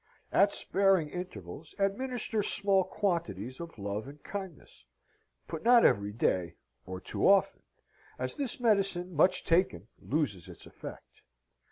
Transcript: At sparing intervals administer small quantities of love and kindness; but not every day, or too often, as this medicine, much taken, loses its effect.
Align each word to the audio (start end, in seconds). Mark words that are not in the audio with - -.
At 0.31 0.51
sparing 0.51 1.09
intervals 1.09 1.75
administer 1.77 2.41
small 2.41 2.83
quantities 2.85 3.59
of 3.59 3.77
love 3.77 4.07
and 4.07 4.23
kindness; 4.23 4.87
but 5.45 5.61
not 5.61 5.85
every 5.85 6.11
day, 6.11 6.55
or 6.87 6.99
too 6.99 7.27
often, 7.27 7.61
as 8.17 8.33
this 8.33 8.59
medicine, 8.59 9.13
much 9.13 9.43
taken, 9.43 9.89
loses 9.99 10.49
its 10.49 10.65
effect. 10.65 11.21